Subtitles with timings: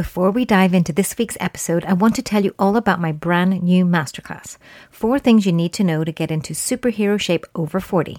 [0.00, 3.12] Before we dive into this week's episode, I want to tell you all about my
[3.12, 4.56] brand new masterclass
[4.90, 8.16] Four Things You Need to Know to Get into Superhero Shape Over 40.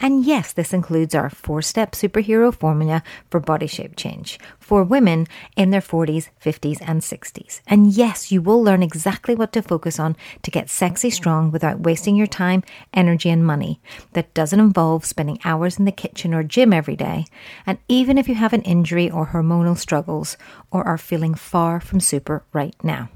[0.00, 5.26] And yes, this includes our four step superhero formula for body shape change for women
[5.56, 7.60] in their 40s, 50s, and 60s.
[7.66, 11.80] And yes, you will learn exactly what to focus on to get sexy strong without
[11.80, 12.62] wasting your time,
[12.92, 13.80] energy, and money.
[14.12, 17.26] That doesn't involve spending hours in the kitchen or gym every day.
[17.66, 20.36] And even if you have an injury or hormonal struggles
[20.70, 23.08] or are feeling far from super right now.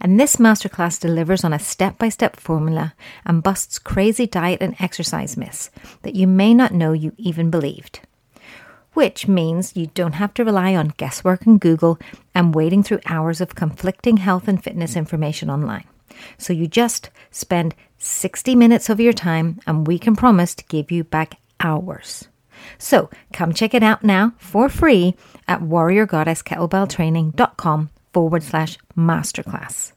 [0.00, 4.74] And this masterclass delivers on a step by step formula and busts crazy diet and
[4.80, 5.70] exercise myths
[6.02, 8.00] that you may not know you even believed.
[8.92, 11.98] Which means you don't have to rely on guesswork and Google
[12.34, 15.84] and wading through hours of conflicting health and fitness information online.
[16.38, 20.90] So you just spend 60 minutes of your time and we can promise to give
[20.90, 22.26] you back hours.
[22.78, 25.14] So come check it out now for free
[25.46, 29.92] at warriorgoddesskettlebelltraining.com forward slash masterclass.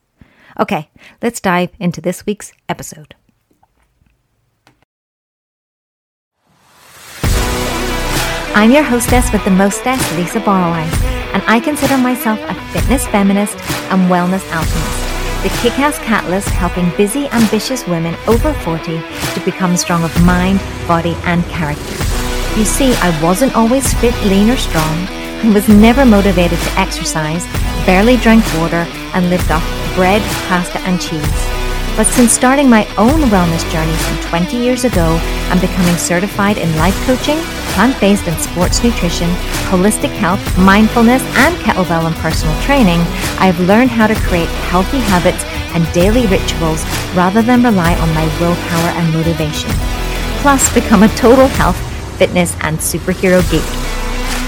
[0.59, 0.89] Okay,
[1.22, 3.16] let's dive into this week's episode.
[8.55, 11.02] I'm your hostess with the mostess, Lisa Barwise,
[11.33, 13.55] and I consider myself a fitness feminist
[13.89, 15.03] and wellness alchemist.
[15.42, 21.16] The kick-ass catalyst helping busy, ambitious women over 40 to become strong of mind, body,
[21.23, 21.98] and character.
[22.55, 25.08] You see, I wasn't always fit, lean, or strong,
[25.42, 27.45] and was never motivated to exercise,
[27.86, 29.64] barely drank water, and lived off
[29.95, 31.64] bread, pasta, and cheese.
[31.95, 35.20] But since starting my own wellness journey some 20 years ago
[35.52, 37.38] and becoming certified in life coaching,
[37.73, 39.30] plant based and sports nutrition,
[39.70, 43.00] holistic health, mindfulness, and kettlebell and personal training,
[43.38, 45.44] I've learned how to create healthy habits
[45.76, 49.70] and daily rituals rather than rely on my willpower and motivation.
[50.42, 51.78] Plus, become a total health,
[52.17, 53.64] fitness, and superhero geek.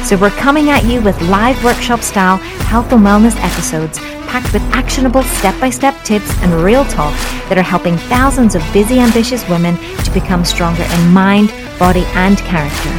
[0.06, 4.62] So, we're coming at you with live workshop style health and wellness episodes packed with
[4.74, 7.14] actionable step by step tips and real talk
[7.48, 12.38] that are helping thousands of busy, ambitious women to become stronger in mind, body, and
[12.40, 12.94] character.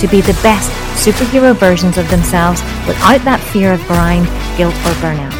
[0.00, 4.26] To be the best superhero versions of themselves without that fear of grind,
[4.56, 5.32] guilt, or burnout.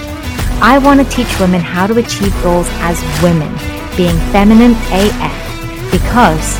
[0.62, 3.50] I want to teach women how to achieve goals as women,
[3.96, 6.58] being feminine AF, because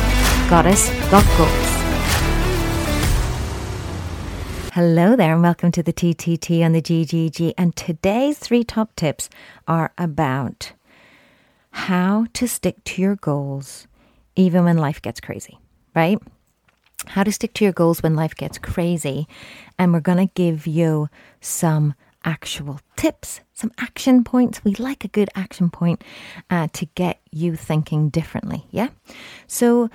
[0.49, 1.72] Goddess got goals.
[4.73, 7.53] Hello there, and welcome to the TTT on the GGG.
[7.59, 9.29] And today's three top tips
[9.67, 10.71] are about
[11.69, 13.85] how to stick to your goals
[14.35, 15.59] even when life gets crazy,
[15.93, 16.17] right?
[17.05, 19.27] How to stick to your goals when life gets crazy.
[19.77, 21.07] And we're going to give you
[21.39, 21.93] some
[22.25, 24.63] actual tips, some action points.
[24.63, 26.03] We like a good action point
[26.49, 28.65] uh, to get you thinking differently.
[28.71, 28.89] Yeah.
[29.45, 29.91] So,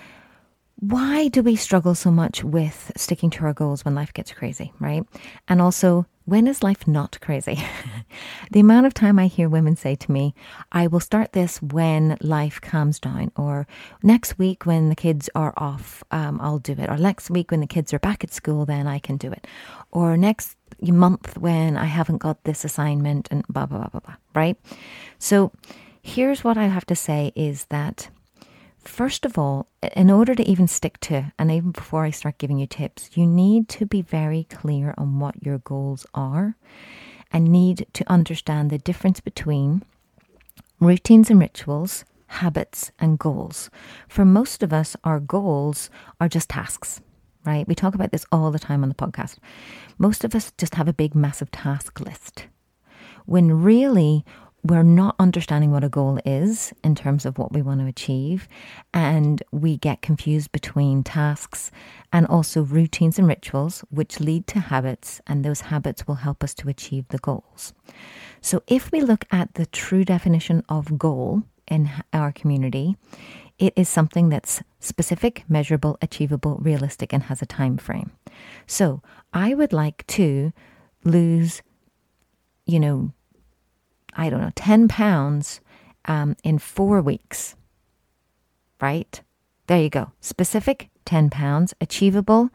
[0.80, 4.72] why do we struggle so much with sticking to our goals when life gets crazy,
[4.78, 5.04] right?
[5.48, 7.60] And also, when is life not crazy?
[8.52, 10.34] the amount of time I hear women say to me,
[10.70, 13.66] I will start this when life calms down, or
[14.04, 17.60] next week when the kids are off, um, I'll do it, or next week when
[17.60, 19.48] the kids are back at school, then I can do it,
[19.90, 24.16] or next month when I haven't got this assignment, and blah, blah, blah, blah, blah,
[24.32, 24.56] right?
[25.18, 25.50] So
[26.02, 28.10] here's what I have to say is that
[28.88, 32.58] First of all, in order to even stick to, and even before I start giving
[32.58, 36.56] you tips, you need to be very clear on what your goals are
[37.30, 39.84] and need to understand the difference between
[40.80, 43.70] routines and rituals, habits and goals.
[44.08, 45.90] For most of us, our goals
[46.20, 47.00] are just tasks,
[47.44, 47.68] right?
[47.68, 49.36] We talk about this all the time on the podcast.
[49.98, 52.46] Most of us just have a big, massive task list.
[53.26, 54.24] When really,
[54.64, 58.48] we're not understanding what a goal is in terms of what we want to achieve.
[58.92, 61.70] And we get confused between tasks
[62.12, 66.54] and also routines and rituals, which lead to habits, and those habits will help us
[66.54, 67.72] to achieve the goals.
[68.40, 72.96] So, if we look at the true definition of goal in our community,
[73.58, 78.10] it is something that's specific, measurable, achievable, realistic, and has a time frame.
[78.66, 79.02] So,
[79.32, 80.52] I would like to
[81.04, 81.62] lose,
[82.66, 83.12] you know,
[84.18, 85.60] I don't know, 10 pounds
[86.06, 87.54] um, in four weeks,
[88.80, 89.22] right?
[89.68, 90.10] There you go.
[90.20, 91.72] Specific, 10 pounds.
[91.80, 92.50] Achievable,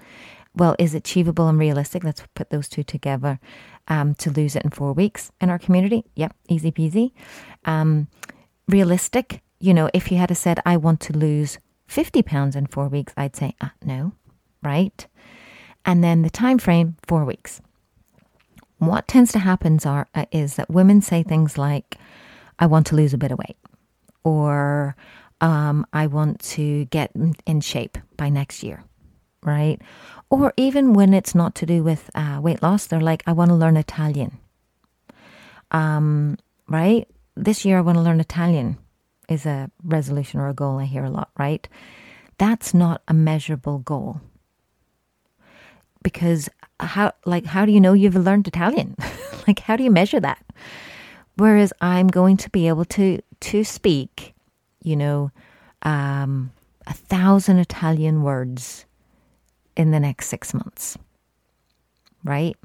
[0.54, 2.04] well, is achievable and realistic.
[2.04, 3.40] Let's put those two together
[3.88, 6.04] um, to lose it in four weeks in our community.
[6.16, 7.12] Yep, easy peasy.
[7.64, 8.10] Um,
[8.68, 12.90] realistic, you know, if you had said, I want to lose 50 pounds in four
[12.90, 14.14] weeks, I'd say, uh, no,
[14.62, 15.08] right?
[15.86, 17.62] And then the time frame, four weeks
[18.88, 21.98] what tends to happen are, uh, is that women say things like,
[22.60, 23.58] I want to lose a bit of weight,
[24.24, 24.96] or
[25.42, 27.12] um, I want to get
[27.46, 28.84] in shape by next year,
[29.44, 29.82] right?
[30.30, 33.50] Or even when it's not to do with uh, weight loss, they're like, I want
[33.50, 34.38] to learn Italian,
[35.72, 36.38] um,
[36.68, 37.08] right?
[37.36, 38.78] This year I want to learn Italian
[39.30, 41.68] is a resolution or a goal I hear a lot, right?
[42.38, 44.22] That's not a measurable goal.
[46.02, 46.50] Because
[46.86, 48.96] how like how do you know you've learned Italian?
[49.48, 50.44] like how do you measure that?
[51.36, 54.34] Whereas I'm going to be able to to speak,
[54.82, 55.32] you know,
[55.82, 56.52] um,
[56.88, 58.86] a thousand Italian words
[59.76, 60.98] in the next six months,
[62.24, 62.56] right?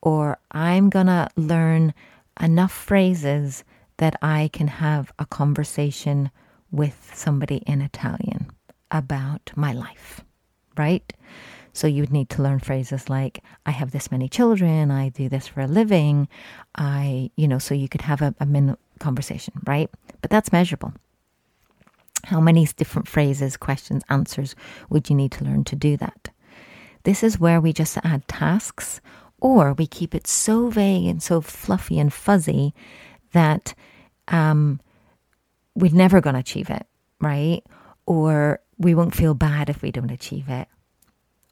[0.00, 1.94] Or I'm gonna learn
[2.40, 3.64] enough phrases
[3.98, 6.30] that I can have a conversation
[6.70, 8.50] with somebody in Italian
[8.90, 10.24] about my life,
[10.76, 11.12] right?
[11.78, 15.28] So you would need to learn phrases like, I have this many children, I do
[15.28, 16.26] this for a living,
[16.74, 19.88] I, you know, so you could have a, a min conversation, right?
[20.20, 20.92] But that's measurable.
[22.24, 24.56] How many different phrases, questions, answers
[24.90, 26.30] would you need to learn to do that?
[27.04, 29.00] This is where we just add tasks
[29.40, 32.74] or we keep it so vague and so fluffy and fuzzy
[33.30, 33.72] that
[34.26, 34.80] um,
[35.76, 36.88] we're never going to achieve it,
[37.20, 37.62] right?
[38.04, 40.66] Or we won't feel bad if we don't achieve it.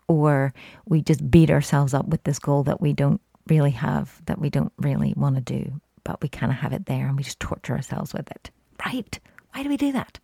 [0.08, 0.54] Or
[0.86, 4.50] we just beat ourselves up with this goal that we don't really have, that we
[4.50, 7.40] don't really want to do, but we kind of have it there and we just
[7.40, 8.50] torture ourselves with it,
[8.84, 9.18] right?
[9.52, 10.18] Why do we do that?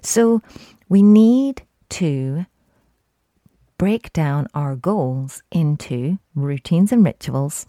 [0.00, 0.42] So
[0.88, 2.46] we need to
[3.78, 7.66] break down our goals into routines and rituals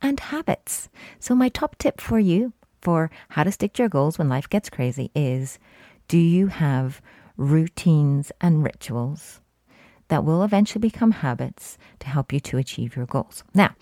[0.00, 0.88] and habits.
[1.18, 4.48] So, my top tip for you for how to stick to your goals when life
[4.48, 5.58] gets crazy is
[6.08, 7.00] do you have
[7.36, 9.40] routines and rituals
[10.08, 13.44] that will eventually become habits to help you to achieve your goals?
[13.54, 13.74] Now,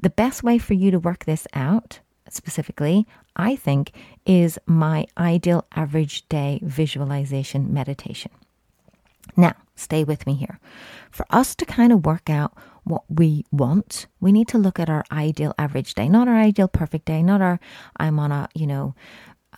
[0.00, 3.92] the best way for you to work this out specifically, I think,
[4.26, 8.32] is my ideal average day visualization meditation.
[9.36, 10.58] Now, stay with me here.
[11.10, 12.52] For us to kind of work out
[12.84, 16.68] what we want, we need to look at our ideal average day, not our ideal
[16.68, 17.60] perfect day, not our
[17.96, 18.94] I'm on a, you know,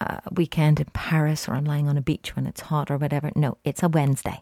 [0.01, 3.31] uh, weekend in Paris or I'm lying on a beach when it's hot or whatever.
[3.37, 4.41] No, it's a Wednesday,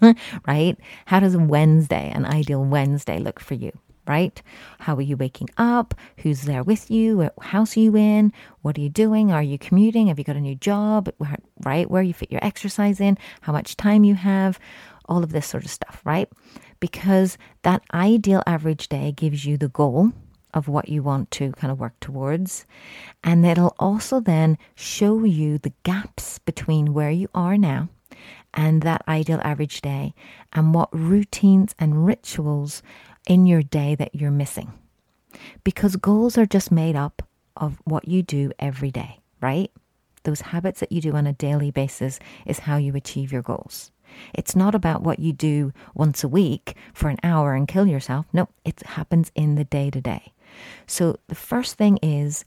[0.46, 0.76] right?
[1.06, 3.72] How does a Wednesday, an ideal Wednesday, look for you?
[4.06, 4.40] Right?
[4.78, 5.94] How are you waking up?
[6.18, 7.18] Who's there with you?
[7.18, 8.32] What house are you in?
[8.62, 9.30] What are you doing?
[9.30, 10.06] Are you commuting?
[10.06, 11.10] Have you got a new job?
[11.62, 11.90] Right?
[11.90, 13.18] Where you fit your exercise in?
[13.42, 14.58] How much time you have?
[15.10, 16.26] All of this sort of stuff, right?
[16.80, 20.12] because that ideal average day gives you the goal
[20.54, 22.64] of what you want to kind of work towards.
[23.22, 27.88] And it'll also then show you the gaps between where you are now
[28.54, 30.14] and that ideal average day
[30.52, 32.82] and what routines and rituals
[33.26, 34.72] in your day that you're missing.
[35.64, 37.22] Because goals are just made up
[37.56, 39.70] of what you do every day, right?
[40.24, 43.90] Those habits that you do on a daily basis is how you achieve your goals.
[44.34, 48.26] It's not about what you do once a week for an hour and kill yourself.
[48.32, 50.32] No, it happens in the day to day.
[50.86, 52.44] So the first thing is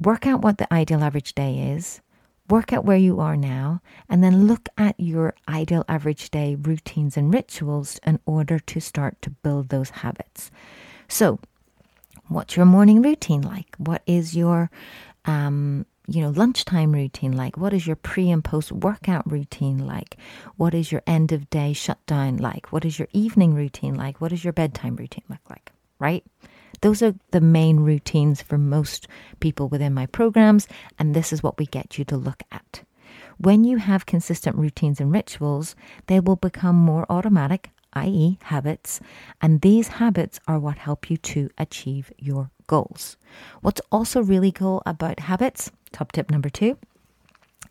[0.00, 2.00] work out what the ideal average day is,
[2.48, 7.16] work out where you are now, and then look at your ideal average day routines
[7.16, 10.50] and rituals in order to start to build those habits.
[11.08, 11.38] So,
[12.28, 13.74] what's your morning routine like?
[13.78, 14.70] What is your
[15.24, 17.56] um, you know, lunchtime routine like?
[17.56, 20.16] What is your pre and post workout routine like?
[20.56, 22.72] What is your end of day shutdown like?
[22.72, 24.20] What is your evening routine like?
[24.20, 25.72] What does your bedtime routine look like?
[25.98, 26.24] Right?
[26.80, 29.06] Those are the main routines for most
[29.40, 30.68] people within my programs,
[30.98, 32.82] and this is what we get you to look at.
[33.38, 35.74] When you have consistent routines and rituals,
[36.06, 39.00] they will become more automatic, i.e., habits,
[39.40, 43.16] and these habits are what help you to achieve your goals.
[43.60, 46.76] What's also really cool about habits top tip number two,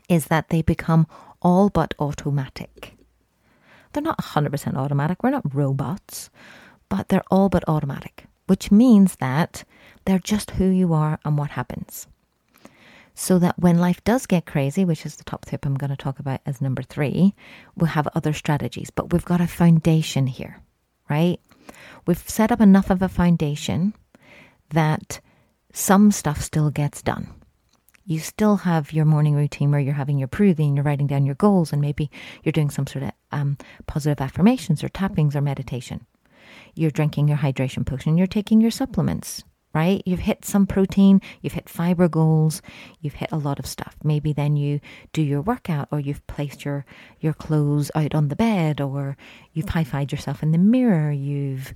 [0.09, 1.05] is that they become
[1.41, 2.95] all but automatic.
[3.91, 6.31] They're not 100% automatic, we're not robots,
[6.89, 9.63] but they're all but automatic, which means that
[10.05, 12.07] they're just who you are and what happens.
[13.15, 15.95] So that when life does get crazy, which is the top tip I'm going to
[15.95, 17.35] talk about as number three,
[17.75, 20.61] we'll have other strategies, but we've got a foundation here,
[21.09, 21.39] right?
[22.07, 23.93] We've set up enough of a foundation
[24.69, 25.21] that
[25.71, 27.29] some stuff still gets done
[28.05, 31.35] you still have your morning routine where you're having your proving, you're writing down your
[31.35, 32.11] goals, and maybe
[32.43, 33.57] you're doing some sort of um,
[33.87, 36.05] positive affirmations or tappings or meditation.
[36.75, 39.43] You're drinking your hydration potion, you're taking your supplements,
[39.73, 40.01] right?
[40.05, 42.61] You've hit some protein, you've hit fiber goals,
[42.99, 43.95] you've hit a lot of stuff.
[44.03, 44.79] Maybe then you
[45.13, 46.85] do your workout or you've placed your,
[47.19, 49.17] your clothes out on the bed or
[49.53, 51.73] you've high fived yourself in the mirror, you've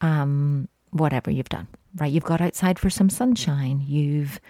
[0.00, 2.12] um, whatever you've done, right?
[2.12, 4.40] You've got outside for some sunshine, you've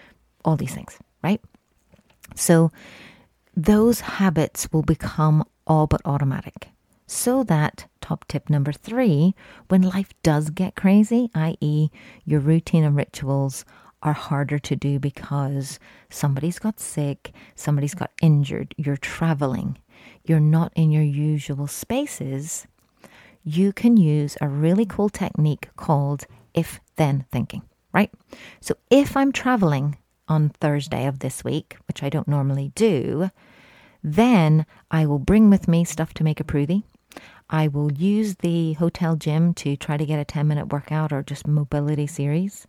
[0.45, 1.41] all these things right?
[2.35, 2.71] So
[3.55, 6.69] those habits will become all but automatic.
[7.07, 9.33] So that top tip number three,
[9.69, 11.89] when life does get crazy, i.e.,
[12.25, 13.63] your routine and rituals
[14.03, 19.77] are harder to do because somebody's got sick, somebody's got injured, you're traveling,
[20.25, 22.67] you're not in your usual spaces,
[23.43, 27.61] you can use a really cool technique called if then thinking,
[27.93, 28.11] right?
[28.59, 29.97] So if I'm traveling
[30.27, 33.31] on Thursday of this week, which I don't normally do,
[34.03, 36.83] then I will bring with me stuff to make a proothie.
[37.49, 41.23] I will use the hotel gym to try to get a 10 minute workout or
[41.23, 42.67] just mobility series.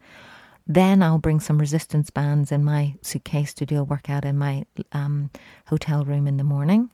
[0.67, 4.67] Then I'll bring some resistance bands in my suitcase to do a workout in my
[4.93, 5.31] um,
[5.67, 6.91] hotel room in the morning.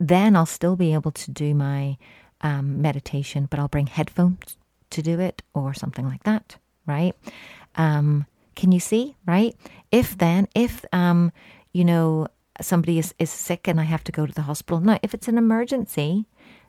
[0.00, 1.98] Then I'll still be able to do my
[2.40, 4.56] um, meditation, but I'll bring headphones
[4.90, 7.14] to do it or something like that, right?
[7.76, 9.54] Um, can you see, right?
[9.92, 11.32] If then, if, um,
[11.72, 12.28] you know,
[12.60, 14.80] somebody is, is sick and I have to go to the hospital.
[14.80, 16.26] Now, if it's an emergency,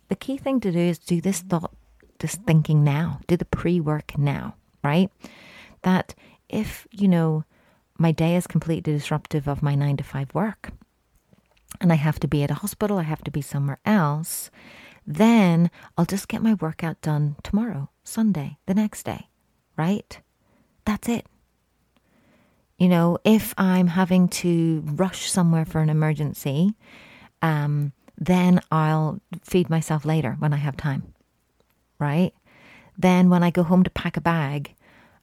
[0.09, 1.73] the key thing to do is do this thought,
[2.19, 5.11] this thinking now, do the pre work now, right?
[5.83, 6.15] That
[6.49, 7.43] if, you know,
[7.97, 10.71] my day is completely disruptive of my nine to five work
[11.81, 14.49] and I have to be at a hospital, I have to be somewhere else,
[15.05, 19.27] then I'll just get my workout done tomorrow, Sunday, the next day,
[19.77, 20.19] right?
[20.85, 21.25] That's it.
[22.77, 26.75] You know, if I'm having to rush somewhere for an emergency,
[27.41, 31.13] um, then I'll feed myself later when I have time,
[31.99, 32.33] right?
[32.97, 34.73] Then when I go home to pack a bag,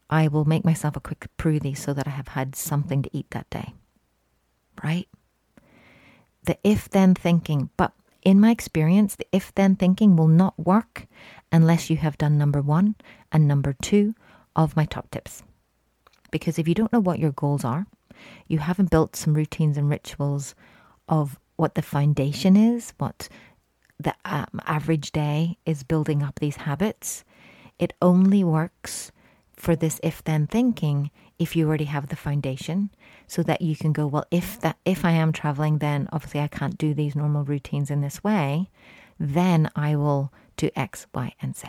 [0.09, 3.31] I will make myself a quick proothie so that I have had something to eat
[3.31, 3.75] that day,
[4.83, 5.09] right?
[6.45, 11.07] The if then thinking, but in my experience, the if then thinking will not work
[11.51, 12.95] unless you have done number one
[13.33, 14.15] and number two
[14.55, 15.43] of my top tips.
[16.31, 17.87] Because if you don't know what your goals are,
[18.47, 20.55] you haven't built some routines and rituals
[21.09, 23.29] of what the foundation is, what
[23.99, 27.25] the um, average day is building up these habits.
[27.79, 29.13] It only works
[29.57, 32.91] for this if then thinking if you already have the foundation
[33.27, 36.49] so that you can go well if that if I am traveling then obviously I
[36.49, 38.69] can't do these normal routines in this way
[39.19, 41.69] then I will do x y and z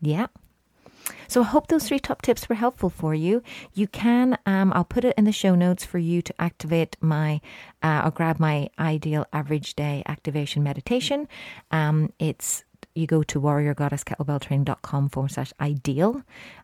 [0.00, 0.28] yeah
[1.28, 3.42] so I hope those three top tips were helpful for you.
[3.74, 7.40] You can, um, I'll put it in the show notes for you to activate my,
[7.82, 11.28] uh, or grab my ideal average day activation meditation.
[11.70, 12.64] Um, it's
[12.94, 16.22] you go to warriorgoddesskettlebelltraining.com forward slash ideal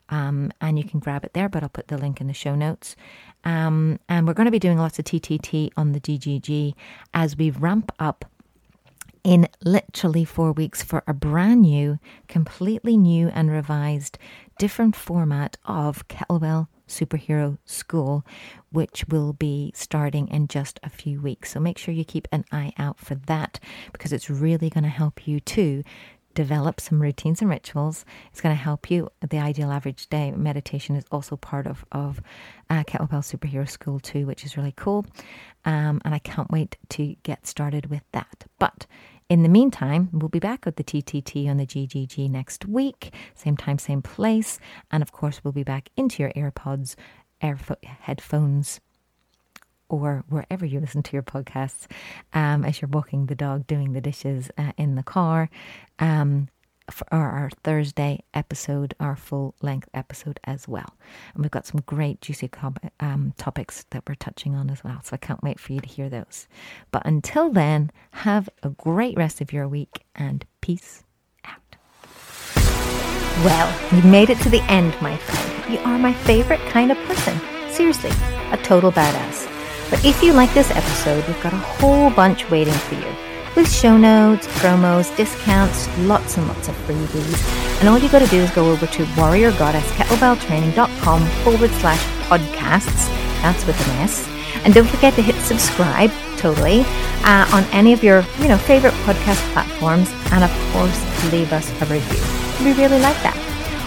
[0.08, 2.54] um, and you can grab it there, but I'll put the link in the show
[2.54, 2.96] notes.
[3.44, 6.74] Um, and we're going to be doing lots of TTT on the GGG
[7.14, 8.24] as we ramp up
[9.26, 14.18] in literally four weeks for a brand new, completely new and revised,
[14.56, 18.24] different format of Kettlebell Superhero School,
[18.70, 21.50] which will be starting in just a few weeks.
[21.50, 23.58] So make sure you keep an eye out for that
[23.92, 25.82] because it's really going to help you too
[26.36, 28.04] develop some routines and rituals.
[28.30, 29.08] It's going to help you.
[29.28, 32.20] The ideal average day meditation is also part of of
[32.70, 35.04] uh, Kettlebell Superhero School too, which is really cool.
[35.64, 38.44] Um, and I can't wait to get started with that.
[38.60, 38.86] But
[39.28, 43.56] in the meantime, we'll be back with the TTT on the GGG next week, same
[43.56, 44.60] time, same place.
[44.90, 46.94] And of course, we'll be back into your AirPods,
[47.42, 48.80] Airfo- headphones,
[49.88, 51.86] or wherever you listen to your podcasts
[52.32, 55.50] um, as you're walking the dog, doing the dishes uh, in the car.
[55.98, 56.48] Um,
[56.90, 60.96] for our Thursday episode, our full length episode as well.
[61.34, 62.50] And we've got some great juicy
[63.00, 65.00] um, topics that we're touching on as well.
[65.02, 66.46] So I can't wait for you to hear those.
[66.90, 71.02] But until then, have a great rest of your week and peace
[71.44, 71.76] out.
[73.44, 75.72] Well, you made it to the end, my friend.
[75.72, 77.40] You are my favorite kind of person.
[77.70, 78.10] Seriously,
[78.52, 79.50] a total badass.
[79.90, 83.72] But if you like this episode, we've got a whole bunch waiting for you with
[83.72, 87.80] show notes, promos, discounts, lots and lots of freebies.
[87.80, 93.08] And all you got to do is go over to warriorgoddesskettlebelltraining.com forward slash podcasts.
[93.42, 94.28] That's with an S.
[94.64, 96.84] And don't forget to hit subscribe, totally,
[97.24, 100.10] uh, on any of your, you know, favorite podcast platforms.
[100.32, 101.00] And of course,
[101.32, 102.22] leave us a review.
[102.64, 103.36] We really like that.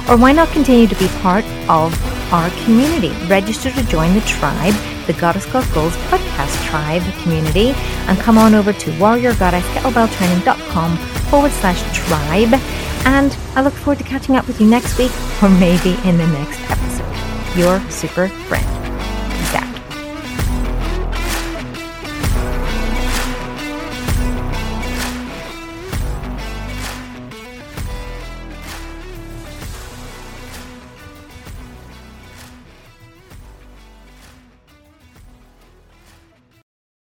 [0.10, 1.94] Or why not continue to be part of
[2.34, 3.12] our community?
[3.28, 4.74] Register to join the tribe
[5.10, 5.98] the Goddess Got Goals
[6.40, 7.74] podcast tribe community
[8.08, 10.98] and come on over to warriorgoddesskettlebelltraining.com
[11.30, 12.54] forward slash tribe.
[13.06, 16.28] And I look forward to catching up with you next week or maybe in the
[16.28, 17.58] next episode.
[17.58, 18.79] Your super friend.